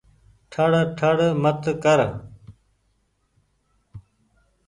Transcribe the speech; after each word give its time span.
ٺڙ 0.51 0.71
ٺڙ 0.97 1.17
مت 1.41 1.63
ڪر۔ 1.83 1.99